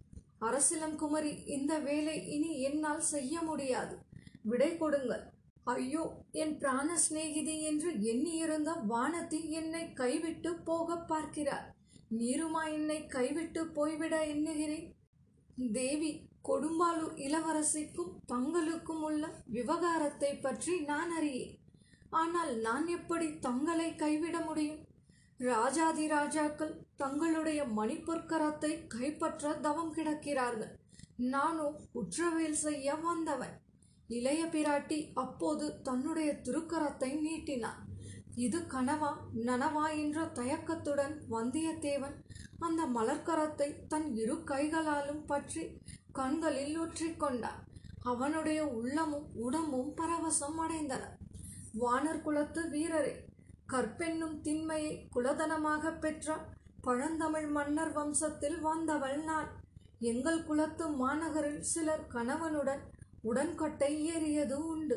அரசிலம் 0.40 0.97
குமரி 0.97 1.33
இந்த 1.47 1.78
வேலை 1.78 2.16
இனி 2.35 2.61
என்னால் 2.61 3.00
செய்ய 3.00 3.43
முடியாது. 3.43 3.95
விடை 4.43 4.76
கொடுங்கள். 4.76 5.25
ஐயோ 5.64 6.02
என் 6.33 6.59
பிராண 6.59 6.88
சிநேகிதி 7.05 7.55
என்று 7.62 7.90
எண்ணியிருந்த 8.12 8.73
வானதி 8.90 9.40
என்னை 9.50 9.93
கைவிட்டு 9.93 10.50
போக 10.69 10.99
பார்க்கிறார். 11.12 11.66
நீருமா 12.19 12.62
என்னை 12.73 13.07
கைவிட்டு 13.07 13.66
போய்விட 13.66 14.14
எண்ணுகிறேன்? 14.26 14.88
தேவி 15.73 16.12
கொடும்பாலூர் 16.49 17.14
இளவரசிக்கும் 17.26 18.12
தங்களுக்கும் 18.33 19.02
உள்ள 19.02 19.23
விவகாரத்தை 19.47 20.33
பற்றி 20.35 20.81
நான் 20.81 21.11
அறியேன். 21.11 21.55
ஆனால் 22.11 22.52
நான் 22.57 22.87
எப்படி 22.87 23.38
தங்களை 23.38 23.95
கைவிட 23.95 24.37
முடியும்? 24.40 24.86
ராஜாதி 25.40 26.05
ராஜாக்கள் 26.07 26.75
தங்களுடைய 26.97 27.61
மணிப்பொற்கரத்தை 27.78 28.71
கைப்பற்ற 28.88 29.52
தவம் 29.66 29.93
கிடக்கிறார்கள். 29.95 30.73
நானோ 31.33 31.66
குற்றவியல் 31.93 32.61
செய்ய 32.62 32.95
வந்தவன். 32.95 33.55
இளைய 34.09 34.43
பிராட்டி 34.47 34.99
அப்போது 35.14 35.66
தன்னுடைய 35.83 36.31
திருக்கரத்தை 36.47 37.11
நீட்டினார் 37.26 37.83
இது 38.37 38.59
கனவா 38.75 39.11
நனவா 39.49 39.85
என்ற 40.02 40.25
தயக்கத்துடன் 40.38 41.14
வந்தியத்தேவன் 41.31 42.16
அந்த 42.59 42.83
மலர்க்கரத்தை 42.97 43.69
தன் 43.88 44.09
இரு 44.14 44.37
கைகளாலும் 44.45 45.25
பற்றி 45.26 45.62
கண்களில் 46.12 46.76
ஒற்றிக்கொண்டான் 46.78 47.62
அவனுடைய 48.02 48.61
உள்ளமும் 48.78 49.28
உடம்பும் 49.47 49.93
பரவசம் 50.00 50.59
அடைந்தன. 50.64 51.05
வானர் 51.75 52.23
குலத்து 52.23 52.62
வீரரே 52.75 53.14
கற்பென்னும் 53.73 54.40
திண்மையை 54.40 55.08
குலதனமாக 55.14 55.99
பெற்ற 55.99 56.37
பழந்தமிழ் 56.80 57.46
மன்னர் 57.46 57.92
வம்சத்தில் 57.92 58.61
வந்தவள் 58.61 59.18
நான். 59.23 59.49
எங்கள் 60.00 60.44
குலத்து 60.44 60.88
மாநகரில் 60.88 61.61
சிலர் 61.61 62.06
கணவனுடன் 62.06 62.82
உடன்கட்டை 63.23 63.90
ஏறியது 64.14 64.56
உண்டு. 64.66 64.96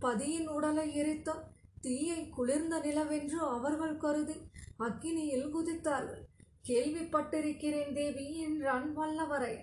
பதியின் 0.00 0.48
உடலை 0.48 0.94
எரித்த 0.94 1.36
தீயை 1.80 2.28
குளிர்ந்த 2.28 2.80
நிலவென்று 2.80 3.38
அவர்கள் 3.38 3.96
கருதி 3.96 4.36
அக்கினியில் 4.78 5.48
குதித்தார்கள். 5.54 6.22
கேள்விப்பட்டிருக்கிறேன் 6.68 7.92
தேவி 7.92 8.26
என்றான் 8.38 8.96
வல்லவரை. 8.96 9.54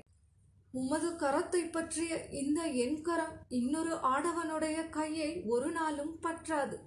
உமது 0.74 1.10
கரத்தை 1.10 1.72
பற்றிய 1.72 2.28
இந்த 2.42 2.62
என் 2.84 3.02
கரம் 3.02 3.36
இன்னொரு 3.50 3.94
ஆடவனுடைய 4.14 4.90
கையை 4.90 5.44
ஒரு 5.44 5.72
நாளும் 5.72 6.20
பற்றாது. 6.22 6.78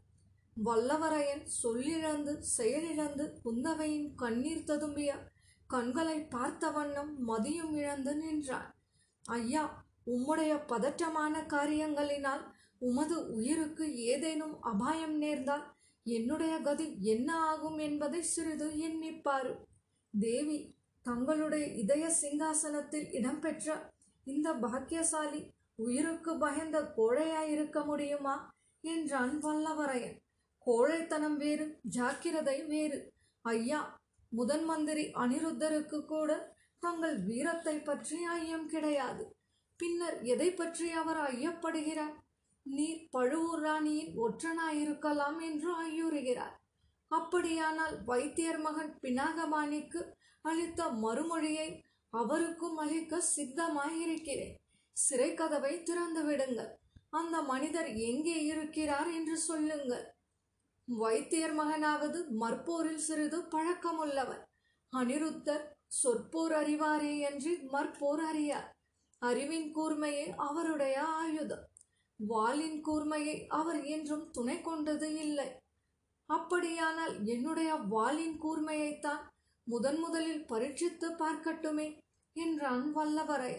வல்லவரையன் 0.62 1.46
சொல்லிழந்து 1.62 2.38
செயலிழந்து 2.38 3.40
குந்தவையின் 3.44 4.14
கண்ணீர் 4.14 4.66
ததும்பிய 4.66 5.10
கண்களை 5.66 6.20
பார்த்த 6.24 6.70
வண்ணம் 6.70 7.22
மதியும் 7.24 7.74
இழந்து 7.74 8.16
நின்றான். 8.16 8.74
ஐயா 9.24 9.84
உம்முடைய 10.06 10.52
பதற்றமான 10.68 11.34
காரியங்களினால் 11.46 12.42
உமது 12.78 13.32
உயிருக்கு 13.32 13.96
ஏதேனும் 13.96 14.62
அபாயம் 14.62 15.16
நேர்ந்தால் 15.16 15.74
என்னுடைய 16.04 16.58
கதி 16.58 16.96
என்ன 17.00 17.36
ஆகும் 17.38 17.78
என்பதை 17.78 18.22
சிறிது 18.22 18.68
எண்ணிப்பாரு. 18.68 19.56
தேவி 20.20 20.76
தங்களுடைய 21.02 21.66
இதய 21.66 22.12
சிங்காசனத்தில் 22.22 23.12
இடம்பெற்ற 23.12 23.90
இந்த 24.24 24.52
பாக்கியசாலி 24.52 25.50
உயிருக்கு 25.76 26.38
பயந்த 26.38 26.92
கோழையாயிருக்க 26.96 27.84
முடியுமா? 27.84 28.52
என்றான் 28.80 29.42
வல்லவரையன். 29.42 30.22
கோழைத்தனம் 30.66 31.36
வேறு 31.36 31.66
ஜாக்கிரதை 31.96 32.58
வேறு. 32.72 32.98
ஐயா 33.44 33.80
முதன் 34.32 34.64
மந்திரி 34.64 35.04
அனிருத்தருக்கு 35.22 35.98
கூட 36.04 36.30
தங்கள் 36.82 37.16
வீரத்தை 37.28 37.74
பற்றி 37.78 38.16
ஐயம் 38.38 38.66
கிடையாது. 38.68 39.24
பின்னர் 39.80 40.18
எதை 40.22 40.48
பற்றி 40.50 40.86
அவர் 41.00 41.20
ஐயப்படுகிறார்? 41.30 42.14
நீர் 42.66 43.02
பழுவூர் 43.10 43.62
ராணியின் 43.62 44.12
ஒற்றனாயிருக்கலாம் 44.24 45.38
என்று 45.48 45.70
ஐயுறுகிறார். 45.86 46.54
அப்படியானால் 47.10 47.96
வைத்தியர் 48.04 48.60
மகன் 48.60 48.92
பினாகபாணிக்கு 49.02 50.00
அளித்த 50.42 50.88
மறுமொழியை 51.04 51.68
அவருக்கும் 52.12 52.76
அளிக்க 52.76 53.22
சித்தமாயிருக்கிறேன். 53.36 54.56
சிறை 54.96 55.30
கதவை 55.34 55.74
திறந்து 55.82 56.22
விடுங்கள் 56.24 56.72
அந்த 57.10 57.36
மனிதர் 57.52 57.90
எங்கே 58.08 58.36
இருக்கிறார் 58.44 59.10
என்று 59.18 59.36
சொல்லுங்கள். 59.48 60.04
வைத்தியர் 60.88 61.54
மகனாவது 61.58 62.18
மற்போரில் 62.40 63.02
சிறிது 63.06 63.38
பழக்கமுள்ளவர் 63.54 64.42
அனிருத்தர் 64.92 65.64
சொற்போர் 66.02 66.54
அறிவாரே 66.60 67.18
என்று 67.18 67.52
மற்போர் 67.72 68.22
அறியார். 68.30 68.68
அறிவின் 69.22 69.68
கூர்மையே 69.76 70.24
அவருடைய 70.48 70.96
ஆயுதம். 71.02 71.64
வாளின் 72.20 72.78
கூர்மையை 72.84 73.36
அவர் 73.46 73.80
என்றும் 73.84 74.30
துணை 74.30 74.56
கொண்டது 74.60 75.08
இல்லை. 75.14 75.48
அப்படியானால் 76.28 77.14
என்னுடைய 77.24 77.74
வாளின் 77.74 78.36
கூர்மையைத்தான் 78.42 79.22
முதன் 79.66 79.98
முதலில் 79.98 80.44
பரீட்சித்து 80.44 81.08
பார்க்கட்டுமே 81.22 81.88
என்றான் 82.36 82.86
வல்லவரே 82.96 83.54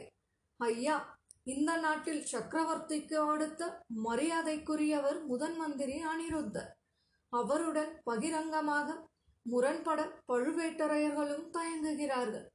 ஐயா 0.60 0.98
இந்த 1.44 1.72
நாட்டில் 1.78 2.24
சக்கரவர்த்திக்கு 2.32 3.18
அடுத்த 3.32 3.62
மரியாதைக்குரியவர் 4.04 5.20
முதன் 5.26 5.56
மந்திரி 5.56 5.96
அனிருத்தர். 6.04 6.72
அவருடன் 7.40 7.94
பகிரங்கமாக 8.04 8.88
முரண்பட 9.46 10.02
பழுவேட்டரையர்களும் 10.28 11.48
தயங்குகிறார்கள். 11.58 12.48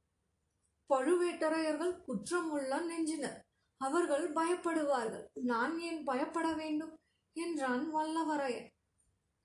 பழுவேட்டரையர்கள் 0.89 1.93
குற்றம் 2.01 2.49
உள்ள 2.51 2.79
நெஞ்சினர். 2.79 3.39
அவர்கள் 3.81 4.25
பயப்படுவார்கள். 4.33 5.25
நான் 5.33 5.79
ஏன் 5.79 6.01
பயப்பட 6.03 6.53
வேண்டும்? 6.53 6.93
என்றான் 7.35 7.83
வல்லவரையன். 7.95 8.69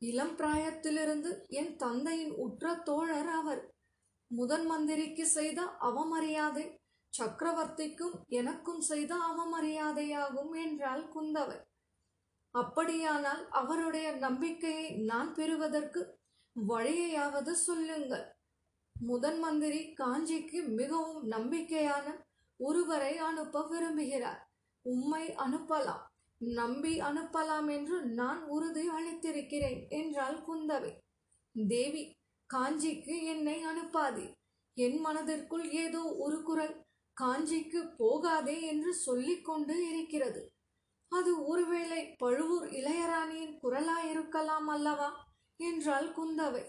இளம் 0.02 0.34
பிராயத்திலிருந்து 0.36 1.30
என் 1.48 1.76
தந்தையின் 1.76 2.34
உற்ற 2.36 2.74
தோழர் 2.74 3.30
அவர். 3.30 3.62
முதன் 4.30 4.66
மந்திரிக்கு 4.66 5.24
செய்த 5.26 5.60
அவமரியாதை 5.80 6.64
சக்கரவர்த்திக்கும் 7.12 8.16
எனக்கும் 8.28 8.80
செய்த 8.80 9.12
அவமரியாதையாகும் 9.28 10.52
என்றாள் 10.64 11.04
குந்தவை. 11.14 11.58
அப்படியானால் 12.56 13.48
அவருடைய 13.50 14.12
நம்பிக்கையை 14.12 14.90
நான் 14.90 15.34
பெறுவதற்கு 15.34 16.00
வழியையாவது 16.56 17.52
சொல்லுங்கள். 17.52 18.26
முதன் 18.96 19.38
மந்திரி 19.38 19.80
காஞ்சிக்கு 19.92 20.60
மிகவும் 20.74 21.30
நம்பிக்கையான 21.30 22.06
ஒருவரை 22.60 23.18
அனுப்ப 23.18 23.62
விரும்புகிறார். 23.70 24.40
உம்மை 24.82 25.24
அனுப்பலாம். 25.36 26.04
நம்பி 26.40 27.00
அனுப்பலாம் 27.00 27.68
என்று 27.70 27.96
நான் 28.02 28.40
உறுதி 28.44 28.88
அளித்திருக்கிறேன் 28.88 29.80
என்றாள் 29.88 30.38
குந்தவை. 30.48 30.92
தேவி 31.54 32.02
காஞ்சிக்கு 32.54 33.22
என்னை 33.22 33.56
அனுப்பாதே. 33.66 34.26
என் 34.76 34.98
மனதிற்குள் 35.00 35.66
ஏதோ 35.70 36.02
ஒரு 36.18 36.42
குரல் 36.42 36.74
காஞ்சிக்கு 37.16 37.80
போகாதே 37.96 38.56
என்று 38.62 38.90
சொல்லிக்கொண்டு 38.94 39.74
இருக்கிறது. 39.90 40.40
அது 41.08 41.46
ஒருவேளை 41.46 42.14
பழுவூர் 42.18 42.70
இளையராணியின் 42.70 43.58
குரலாயிருக்கலாம் 43.62 44.66
அல்லவா? 44.66 45.26
என்றாள் 45.56 46.08
குந்தவை. 46.08 46.64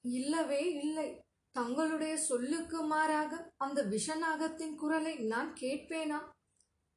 இல்லவே 0.00 0.72
இல்லை. 0.72 1.22
தங்களுடைய 1.52 2.16
சொல்லுக்கு 2.16 2.82
மாறாக 2.82 3.52
அந்த 3.56 3.82
விஷநாகத்தின் 3.82 4.74
குரலை 4.74 5.16
நான் 5.16 5.56
கேட்பேனா? 5.60 6.20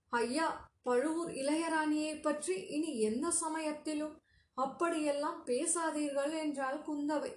ஐயா 0.09 0.69
பழுவூர் 0.83 1.31
இளையராணியை 1.31 2.21
பற்றி 2.21 2.61
இனி 2.61 2.99
எந்த 2.99 3.31
சமயத்திலும் 3.31 4.21
அப்படியெல்லாம் 4.53 5.45
பேசாதீர்கள் 5.45 6.39
என்றாள் 6.39 6.83
குந்தவை. 6.87 7.31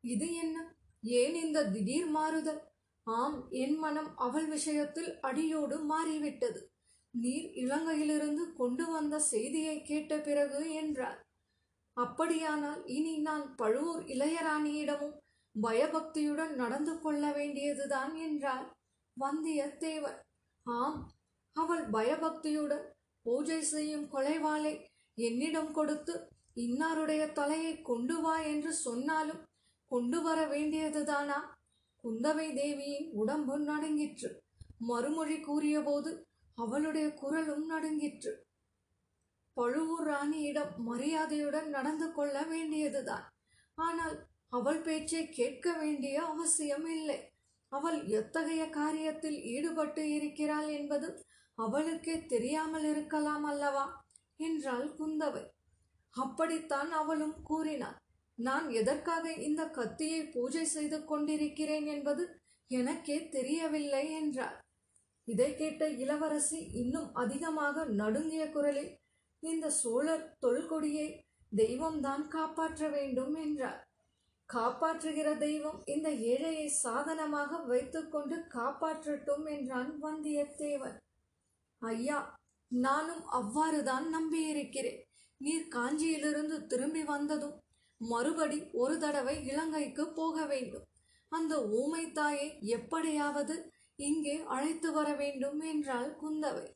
இது 0.00 0.34
என்ன? 0.34 0.74
ஏன் 1.02 1.34
இந்த 1.34 1.70
திடீர் 1.70 2.06
மாறுதல்? 2.06 2.62
ஆம் 3.02 3.46
என் 3.50 3.76
மனம் 3.76 4.16
அவள் 4.16 4.46
விஷயத்தில் 4.46 5.20
அடியோடு 5.20 5.78
மாறிவிட்டது. 5.78 6.73
நீர் 7.14 7.48
இலங்கையிலிருந்து 7.54 8.44
கொண்டு 8.52 8.84
வந்த 8.92 9.18
செய்தியை 9.18 9.82
கேட்ட 9.82 10.18
பிறகு 10.18 10.60
என்றார். 10.74 11.18
அப்படியானால் 11.96 12.80
இனி 12.86 13.14
நான் 13.18 13.44
பழுவூர் 13.56 14.02
இளையராணியிடமும் 14.04 15.16
பயபக்தியுடன் 15.54 16.54
நடந்து 16.54 16.94
கொள்ள 17.00 17.32
வேண்டியதுதான் 17.32 18.14
என்றார் 18.26 18.66
வந்தியத்தேவர். 19.16 20.18
ஆம் 20.66 20.98
அவள் 21.56 21.84
பயபக்தியுடன் 21.90 22.86
பூஜை 23.26 23.60
செய்யும் 23.62 24.06
கொலைவாளை 24.12 24.74
என்னிடம் 25.18 25.72
கொடுத்து 25.72 26.14
இன்னாருடைய 26.56 27.22
தலையை 27.32 27.72
கொண்டு 27.82 28.16
வா 28.20 28.34
என்று 28.52 28.72
சொன்னாலும் 28.72 29.42
கொண்டு 29.90 30.18
வர 30.22 30.38
வேண்டியதுதானா? 30.46 31.38
குந்தவை 32.04 32.46
தேவியின் 32.54 33.08
உடம்பு 33.12 33.54
நடுங்கிற்று. 33.58 34.30
மறுமொழி 34.78 35.40
கூறியபோது 35.40 36.10
அவளுடைய 36.54 37.14
குரலும் 37.14 37.66
நடுங்கிற்று. 37.66 38.46
பழுவூர் 39.54 40.08
ராணியிடம் 40.08 40.76
மரியாதையுடன் 40.76 41.68
நடந்து 41.68 42.12
கொள்ள 42.12 42.42
வேண்டியதுதான். 42.42 43.32
ஆனால் 43.74 44.26
அவள் 44.48 44.80
பேச்சை 44.80 45.28
கேட்க 45.28 45.72
வேண்டிய 45.72 46.22
அவசியம் 46.22 46.86
இல்லை. 46.86 47.32
அவள் 47.68 48.04
எத்தகைய 48.04 48.64
காரியத்தில் 48.64 49.42
ஈடுபட்டு 49.42 50.14
இருக்கிறாள் 50.14 50.68
என்பது 50.68 51.26
அவளுக்கே 51.54 52.26
தெரியாமல் 52.26 52.84
இருக்கலாம் 52.84 53.44
அல்லவா? 53.44 54.04
என்றாள் 54.36 54.86
குந்தவை. 54.98 55.44
அப்படித்தான் 56.10 56.90
அவளும் 56.90 57.42
கூறினாள். 57.42 57.98
நான் 58.34 58.70
எதற்காக 58.70 59.32
இந்த 59.32 59.66
கத்தியை 59.68 60.22
பூஜை 60.24 60.64
செய்து 60.64 61.04
கொண்டிருக்கிறேன் 61.04 61.86
என்பது 61.86 62.40
எனக்கே 62.66 63.28
தெரியவில்லை 63.28 64.10
என்றார் 64.12 64.63
இதை 65.28 65.56
கேட்ட 65.56 65.88
இளவரசி 65.88 66.58
இன்னும் 66.72 67.14
அதிகமாக 67.14 67.84
நடுங்கிய 67.84 68.50
குரலில் 68.50 68.92
இந்த 69.42 69.70
சோழர் 69.70 70.24
தொல்கொடியை 70.46 71.06
தெய்வம்தான் 71.52 72.28
காப்பாற்ற 72.28 72.88
வேண்டும் 72.88 73.34
என்றார். 73.34 73.80
காப்பாற்றுகிற 74.50 75.28
தெய்வம் 75.38 75.82
இந்த 75.84 76.08
ஏழையை 76.10 76.66
சாதனமாக 76.66 77.58
வைத்துக்கொண்டு 77.66 78.36
காப்பாற்றட்டும் 78.54 79.44
என்றான் 79.46 79.90
வந்தியத்தேவன். 80.02 80.96
ஐயா 81.82 82.18
நானும் 82.70 83.24
அவ்வாறுதான் 83.30 84.06
நம்பியிருக்கிறேன். 84.16 85.00
நீர் 85.40 85.68
காஞ்சியிலிருந்து 85.68 86.66
திரும்பி 86.66 87.02
வந்ததும் 87.04 87.56
மறுபடி 88.00 88.58
ஒரு 88.72 88.98
தடவை 88.98 89.34
இலங்கைக்கு 89.46 90.04
போக 90.08 90.44
வேண்டும். 90.44 90.86
அந்த 91.32 91.54
ஊமை 91.80 92.04
தாயை 92.12 92.48
எப்படியாவது 92.76 93.54
இங்கே 93.96 94.42
அழைத்து 94.46 94.92
வர 94.92 95.12
வேண்டும் 95.12 95.60
என்றாள் 95.60 96.16
குந்தவை. 96.22 96.66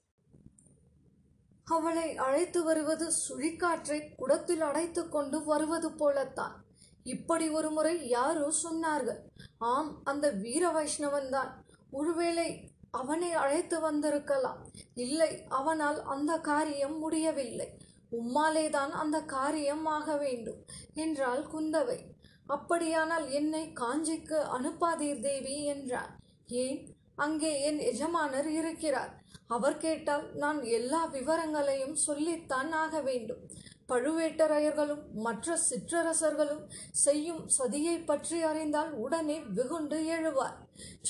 அவளை 1.65 2.17
அழைத்து 2.17 2.63
வருவது 2.63 3.13
சுழிக்காற்றை 3.29 4.15
குடத்தில் 4.17 4.61
அடைத்து 4.61 5.09
கொண்டு 5.09 5.45
வருவது 5.45 5.93
போலத்தான். 5.93 6.65
இப்படி 7.05 7.49
ஒரு 7.49 7.71
முறை 7.71 8.09
யாரோ 8.09 8.53
சொன்னார்கள். 8.63 9.21
ஆம் 9.59 10.05
அந்த 10.05 10.31
வீர 10.31 10.71
வைஷ்ணவன் 10.71 11.31
தான். 11.31 11.65
ஒருவேளை 11.91 12.71
அவனை 12.91 13.33
அழைத்து 13.33 13.81
வந்திருக்கலாம். 13.81 14.67
இல்லை 14.95 15.45
அவனால் 15.49 16.03
அந்த 16.03 16.39
காரியம் 16.39 16.99
முடியவில்லை. 16.99 17.69
உம்மாலேதான் 18.13 18.91
அந்த 18.91 19.21
காரியம் 19.21 19.87
ஆக 19.87 20.17
வேண்டும் 20.17 20.65
என்றாள் 20.95 21.43
குந்தவை. 21.43 21.99
அப்படியானால் 22.47 23.31
என்னை 23.31 23.73
காஞ்சிக்கு 23.81 24.39
அனுப்பாதீர் 24.57 25.21
தேவி 25.21 25.65
என்றார் 25.65 26.17
ஏன்? 26.47 26.98
அங்கே 27.25 27.53
என் 27.69 27.81
எஜமானர் 27.91 28.51
இருக்கிறார். 28.61 29.13
அவர் 29.57 29.83
கேட்டால் 29.85 30.25
நான் 30.43 30.61
எல்லா 30.79 31.01
விவரங்களையும் 31.17 31.97
சொல்லித்தான் 32.07 32.71
ஆக 32.83 33.01
வேண்டும். 33.09 33.43
பழுவேட்டரையர்களும் 33.91 35.05
மற்ற 35.27 35.55
சிற்றரசர்களும் 35.69 36.65
செய்யும் 37.05 37.43
சதியை 37.57 37.95
பற்றி 38.05 38.39
அறிந்தால் 38.43 38.91
உடனே 39.05 39.37
வெகுண்டு 39.57 39.99
எழுவார். 40.17 40.59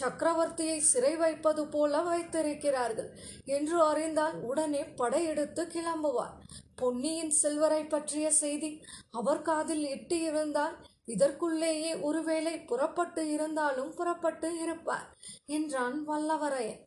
சக்கரவர்த்தியை 0.00 0.78
சிறை 0.90 1.14
வைப்பது 1.22 1.62
போல 1.66 2.02
வைத்திருக்கிறார்கள் 2.02 3.10
என்று 3.56 3.78
அறிந்தால் 3.86 4.36
உடனே 4.50 4.82
படையெடுத்து 5.00 5.64
கிளம்புவார். 5.74 6.36
பொன்னியின் 6.80 7.34
செல்வரை 7.40 7.82
பற்றிய 7.84 8.26
செய்தி 8.42 8.70
அவர் 9.10 9.42
காதில் 9.42 9.84
எட்டி 9.94 10.18
இருந்தால் 10.28 10.76
இதற்குள்ளேயே 11.08 11.92
ஒருவேளை 12.02 12.54
புறப்பட்டு 12.60 13.22
இருந்தாலும் 13.30 13.94
புறப்பட்டு 13.94 14.48
இருப்பார் 14.58 15.08
என்றான் 15.46 15.96
வல்லவரையன். 16.08 16.82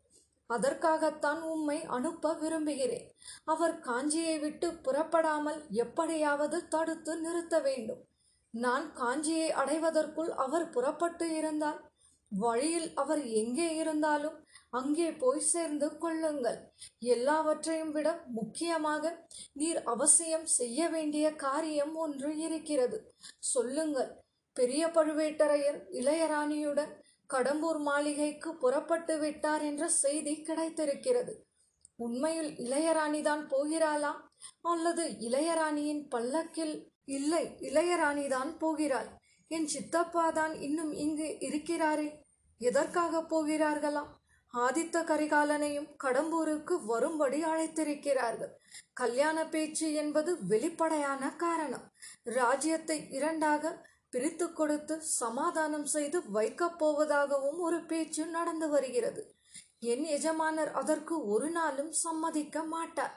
அதற்காகத்தான் 0.49 1.41
உம்மை 1.41 1.77
அனுப்ப 1.87 2.33
விரும்புகிறேன். 2.33 3.07
அவர் 3.45 3.75
காஞ்சியை 3.79 4.39
விட்டு 4.39 4.67
புறப்படாமல் 4.77 5.61
எப்படியாவது 5.83 6.67
தடுத்து 6.67 7.13
நிறுத்த 7.17 7.59
வேண்டும். 7.59 8.01
நான் 8.53 8.87
காஞ்சியை 8.93 9.49
அடைவதற்குள் 9.51 10.31
அவர் 10.45 10.69
புறப்பட்டு 10.69 11.27
இருந்தால் 11.35 11.79
வழியில் 12.31 12.93
அவர் 12.93 13.25
எங்கே 13.25 13.75
இருந்தாலும் 13.75 14.45
அங்கே 14.69 15.11
போய் 15.11 15.39
சேர்ந்து 15.39 15.97
கொள்ளுங்கள். 15.97 16.71
எல்லாவற்றையும் 16.99 17.91
விட 17.91 18.23
முக்கியமாக 18.27 19.27
நீர் 19.53 19.83
அவசியம் 19.83 20.45
செய்ய 20.45 20.89
வேண்டிய 20.89 21.35
காரியம் 21.35 21.95
ஒன்று 21.95 22.37
இருக்கிறது. 22.37 23.13
சொல்லுங்கள். 23.39 24.23
பெரிய 24.53 24.87
பழுவேட்டரையர் 24.87 25.79
இளையராணியுடன் 25.91 26.99
கடம்பூர் 27.33 27.79
மாளிகைக்கு 27.79 28.57
புறப்பட்டு 28.57 29.19
விட்டார் 29.19 29.61
என்ற 29.61 29.87
செய்தி 29.87 30.41
கிடைத்திருக்கிறது. 30.41 31.45
உண்மையில் 31.95 32.57
இளையராணிதான் 32.57 33.47
போகிறாளா? 33.49 34.13
அல்லது 34.61 35.03
இளையராணியின் 35.03 36.07
பல்லக்கில் 36.07 36.93
இல்லை 37.05 37.57
இளையராணிதான் 37.59 38.57
போகிறாள்? 38.57 39.19
என் 39.47 39.67
சித்தப்பா 39.67 40.29
தான் 40.29 40.53
இன்னும் 40.53 40.91
இங்கு 40.91 41.37
இருக்கிறாரே. 41.39 42.20
எதற்காக 42.61 43.21
போகிறார்களாம்? 43.21 44.09
ஆதித்த 44.53 45.03
கரிகாலனையும் 45.03 45.89
கடம்பூருக்கு 46.03 46.85
வரும்படி 46.85 47.43
அழைத்திருக்கிறார்கள். 47.43 48.51
கல்யாண 48.93 49.47
பேச்சு 49.47 49.93
என்பது 49.93 50.45
வெளிப்படையான 50.47 51.35
காரணம். 51.35 51.85
ராஜ்யத்தை 52.23 53.11
இரண்டாக 53.11 53.89
பிரித்து 54.09 54.53
கொடுத்து 54.53 55.01
சமாதானம் 55.01 55.85
செய்து 55.85 56.31
வைக்கப் 56.31 56.85
போவதாகவும் 56.85 57.59
ஒரு 57.59 57.85
பேச்சு 57.85 58.25
நடந்து 58.25 58.69
வருகிறது. 58.69 59.35
என் 59.79 60.03
எஜமானர் 60.03 60.71
அதற்கு 60.71 61.27
ஒரு 61.27 61.49
நாளும் 61.49 61.91
சம்மதிக்க 61.91 62.63
மாட்டார். 62.63 63.15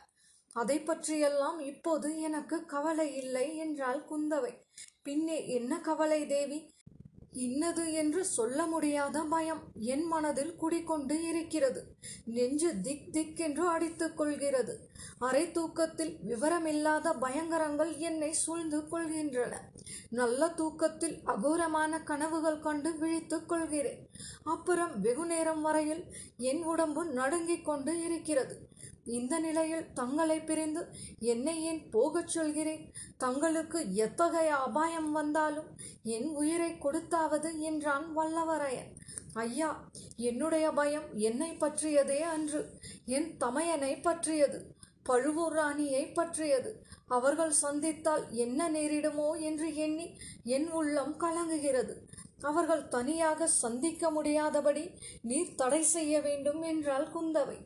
அதை 0.52 0.80
பற்றியெல்லாம் 0.80 1.58
இப்போது 1.58 2.20
எனக்கு 2.20 2.64
கவலை 2.64 3.16
இல்லை 3.16 3.56
என்றாள் 3.56 4.00
குந்தவை. 4.10 4.52
பின்னே 5.02 5.48
என்ன 5.48 5.80
கவலை 5.80 6.26
தேவி? 6.26 6.73
இன்னது 7.34 7.92
என்று 7.92 8.24
சொல்ல 8.24 8.66
முடியாத 8.66 9.22
பயம் 9.22 9.62
என் 9.74 10.04
மனதில் 10.04 10.56
குடிக்கொண்டு 10.56 11.22
இருக்கிறது. 11.22 11.96
நெஞ்சு 12.24 12.80
திக் 12.80 13.12
திக் 13.12 13.40
என்று 13.40 13.68
அடித்துக் 13.68 14.16
கொள்கிறது. 14.16 14.88
அரை 15.18 15.50
தூக்கத்தில் 15.50 16.18
விவரமில்லாத 16.28 17.18
பயங்கரங்கள் 17.20 17.96
என்னை 17.96 18.32
சூழ்ந்து 18.32 18.80
கொள்கின்றன. 18.80 19.56
நல்ல 20.10 20.48
தூக்கத்தில் 20.48 21.20
அகோரமான 21.26 22.02
கனவுகள் 22.02 22.60
கண்டு 22.60 22.98
விழித்துக் 22.98 23.48
கொள்கிறேன். 23.48 24.08
அப்புறம் 24.44 25.00
வெகு 25.00 25.26
நேரம் 25.26 25.62
வரையில் 25.62 26.04
என் 26.36 26.62
உடம்பு 26.62 27.04
நடுங்கிக் 27.04 27.64
கொண்டு 27.64 28.04
இருக்கிறது. 28.04 28.68
இந்த 29.04 29.38
நிலையில் 29.38 29.92
தங்களை 29.92 30.40
பிரிந்து 30.40 30.86
என்னை 31.18 31.62
ஏன் 31.62 31.90
போகச் 31.90 32.28
சொல்கிறேன்? 32.28 32.92
தங்களுக்கு 33.16 33.94
எத்தகைய 33.94 34.50
அபாயம் 34.56 35.12
வந்தாலும் 35.12 35.76
என் 36.02 36.28
உயிரை 36.28 36.72
கொடுத்தாவது 36.72 37.58
என்றான் 37.58 38.16
வல்லவரையன். 38.16 38.90
ஐயா 39.32 39.90
என்னுடைய 40.16 40.70
பயம் 40.70 41.14
என்னை 41.14 41.50
பற்றியதே 41.50 42.20
அன்று. 42.20 42.78
என் 43.04 43.36
தமையனை 43.40 44.02
பற்றியது 44.02 44.72
பழுவூர் 45.02 45.52
ராணியை 45.52 46.12
பற்றியது. 46.12 46.82
அவர்கள் 47.06 47.50
சந்தித்தால் 47.50 48.30
என்ன 48.30 48.70
நேரிடுமோ 48.70 49.40
என்று 49.40 49.74
எண்ணி 49.74 50.16
என் 50.44 50.70
உள்ளம் 50.70 51.20
கலங்குகிறது. 51.20 51.94
அவர்கள் 52.40 52.88
தனியாக 52.88 53.46
சந்திக்க 53.46 54.10
முடியாதபடி 54.10 54.90
நீர் 55.22 55.54
தடை 55.54 55.82
செய்ய 55.82 56.20
வேண்டும் 56.20 56.62
என்றாள் 56.62 57.08
குந்தவை. 57.14 57.58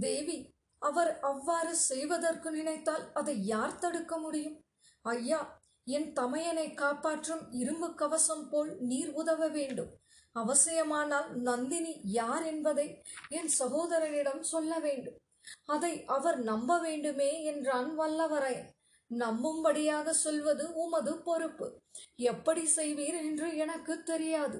தேவி 0.00 0.54
அவர் 0.78 1.18
அவ்வாறு 1.20 1.76
செய்வதற்கு 1.76 2.50
நினைத்தால் 2.50 3.12
அதை 3.12 3.44
யார் 3.44 3.78
தடுக்க 3.78 4.18
முடியும்? 4.18 4.56
ஐயா 5.02 5.40
என் 5.84 6.12
தமையனை 6.12 6.74
காப்பாற்றும் 6.74 7.52
இரும்பு 7.52 7.94
கவசம் 7.94 8.48
போல் 8.48 8.76
நீர் 8.80 9.10
உதவ 9.12 9.48
வேண்டும். 9.48 9.92
அவசியமானால் 10.32 11.28
நந்தினி 11.40 12.00
யார் 12.02 12.44
என்பதை 12.46 13.02
என் 13.28 13.50
சகோதரனிடம் 13.58 14.40
சொல்ல 14.40 14.78
வேண்டும். 14.78 15.18
அதை 15.64 16.04
அவர் 16.06 16.38
நம்ப 16.38 16.78
வேண்டுமே 16.78 17.42
என்றான் 17.42 17.98
வல்லவரையன். 17.98 18.70
நம்பும்படியாக 19.10 20.10
சொல்வது 20.10 20.74
உமது 20.74 21.22
பொறுப்பு. 21.22 21.66
எப்படி 22.14 22.68
செய்வீர் 22.76 23.18
என்று 23.22 23.56
எனக்கு 23.56 24.02
தெரியாது. 24.02 24.58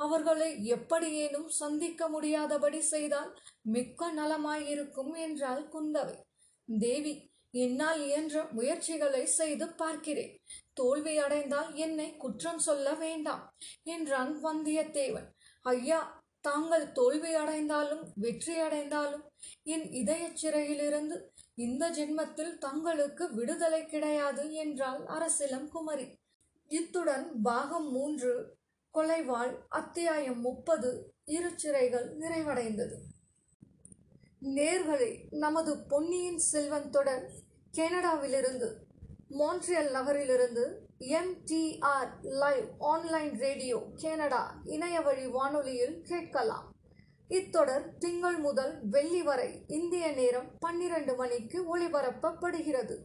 அவர்களை 0.00 0.50
எப்படியேனும் 0.66 1.48
சந்திக்க 1.60 2.08
முடியாதபடி 2.08 2.80
செய்தால் 2.90 3.30
மிக்க 3.74 4.10
நலமாயிருக்கும் 4.12 5.12
என்றாள் 5.16 5.62
குந்தவை. 5.72 6.16
தேவி 6.68 7.14
என்னால் 7.54 8.00
இயன்ற 8.06 8.36
முயற்சிகளை 8.50 9.22
செய்து 9.38 9.66
பார்க்கிறேன். 9.74 10.34
தோல்வி 10.72 11.14
அடைந்தால் 11.18 11.70
என்னை 11.76 12.08
குற்றம் 12.16 12.58
சொல்ல 12.58 12.88
வேண்டாம் 12.94 13.44
என்றான் 13.94 14.32
வந்தியத்தேவன். 14.44 15.28
ஐயா 15.64 16.00
தாங்கள் 16.44 16.86
தோல்வி 16.92 17.32
அடைந்தாலும் 17.34 18.04
வெற்றி 18.14 18.54
அடைந்தாலும் 18.58 19.24
என் 19.74 19.86
இதயச் 19.92 20.38
சிறையிலிருந்து 20.42 21.16
இந்த 21.58 21.84
ஜென்மத்தில் 21.90 22.54
தங்களுக்கு 22.58 23.24
விடுதலை 23.34 23.82
கிடையாது 23.86 24.44
என்றாள் 24.54 25.02
அரசிலம் 25.06 25.68
குமரி. 25.68 26.06
இத்துடன் 26.70 27.26
பாகம் 27.42 27.88
மூன்று 27.92 28.32
கொலைவாள் 28.98 29.58
அத்தியாயம் 29.68 30.40
முப்பது. 30.40 31.14
இரு 31.24 31.48
சிறைகள் 31.48 32.06
நிறைவடைந்தது. 32.20 32.96
நேர்களை 34.42 35.26
நமது 35.30 35.82
பொன்னியின் 35.88 36.38
செல்வன் 36.38 36.90
தொடர் 36.90 37.30
கனடாவிலிருந்து 37.72 38.72
மோன்ட்ரியல் 39.30 39.90
நகரிலிருந்து 39.90 40.64
MTR 40.98 42.12
live 42.22 42.64
online 42.78 43.38
radio 43.38 43.82
Canada 43.94 44.60
இணைய 44.64 45.00
வழி 45.00 45.26
வானொலியில் 45.26 46.02
கேட்கலாம். 46.02 46.72
இத்தொடர் 47.28 47.96
திங்கள் 47.98 48.36
முதல் 48.36 48.78
வெள்ளி 48.90 49.22
வரை 49.22 49.64
இந்திய 49.66 50.10
நேரம் 50.10 50.50
பன்னிரண்டு 50.58 51.14
மணிக்கு 51.14 51.78
ஒளிபரப்பப்படுகிறது. 51.78 52.96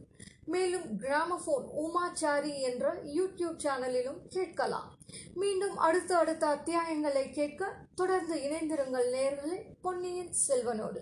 மேலும் 0.44 0.98
கிராமபோன் 0.98 1.68
உமாச்சாரி 1.70 2.60
என்ற 2.60 2.94
யூடியூப் 2.94 3.58
சேனலிலும் 3.64 4.26
கேட்கலாம். 4.28 4.96
மீண்டும் 5.34 5.76
அடுத்த 5.76 6.16
அடுத்த 6.16 6.46
அத்தியாயங்களை 6.46 7.30
கேட்க 7.30 7.74
தொடர்ந்து 7.94 8.36
இணைந்திருங்கள் 8.36 9.10
நேர்களை 9.12 9.62
பொன்னியின் 9.82 10.34
செல்வனோடு. 10.48 10.98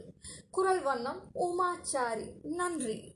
குரல் 0.51 0.83
வண்ணம் 0.83 1.31
உமாச்சாரி. 1.35 2.33
நன்றி. 2.43 3.15